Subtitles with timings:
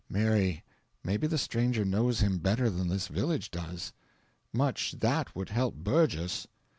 [0.09, 0.63] "Mary,
[1.03, 3.93] maybe the stranger knows him better than this village does."
[4.51, 6.47] "Much THAT would help Burgess!"